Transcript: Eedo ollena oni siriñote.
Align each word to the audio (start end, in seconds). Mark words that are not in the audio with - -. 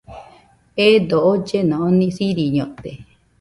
Eedo 0.85 1.19
ollena 1.33 1.75
oni 1.89 2.09
siriñote. 2.17 2.91